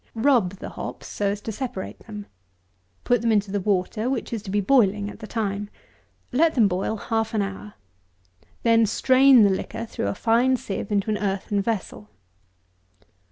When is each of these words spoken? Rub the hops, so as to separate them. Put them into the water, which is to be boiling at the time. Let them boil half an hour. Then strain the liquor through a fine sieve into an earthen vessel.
Rub 0.15 0.53
the 0.55 0.69
hops, 0.69 1.05
so 1.05 1.27
as 1.27 1.41
to 1.41 1.51
separate 1.51 1.99
them. 2.07 2.25
Put 3.03 3.21
them 3.21 3.31
into 3.31 3.51
the 3.51 3.59
water, 3.61 4.09
which 4.09 4.33
is 4.33 4.41
to 4.41 4.49
be 4.49 4.59
boiling 4.59 5.11
at 5.11 5.19
the 5.19 5.27
time. 5.27 5.69
Let 6.31 6.55
them 6.55 6.67
boil 6.67 6.97
half 6.97 7.35
an 7.35 7.43
hour. 7.43 7.75
Then 8.63 8.87
strain 8.87 9.43
the 9.43 9.51
liquor 9.51 9.85
through 9.85 10.07
a 10.07 10.15
fine 10.15 10.57
sieve 10.57 10.91
into 10.91 11.11
an 11.11 11.19
earthen 11.19 11.61
vessel. 11.61 12.09